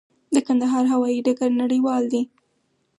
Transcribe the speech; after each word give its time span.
د 0.35 0.37
کندهار 0.47 0.85
هوايي 0.93 1.19
ډګر 1.25 1.51
نړیوال 1.61 2.03
دی؟ 2.11 2.21